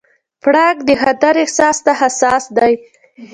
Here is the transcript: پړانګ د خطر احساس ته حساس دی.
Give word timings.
پړانګ 0.41 0.77
د 0.87 0.91
خطر 1.03 1.33
احساس 1.43 1.77
ته 1.85 1.91
حساس 2.01 2.43
دی. 2.57 2.73